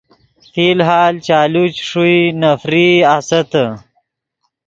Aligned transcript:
فی 0.51 0.65
الحال 0.73 1.13
چالو 1.27 1.63
چے 1.75 1.81
ݰوئی 1.89 2.19
نفرئی 2.41 2.89
آستّے۔ 3.15 3.65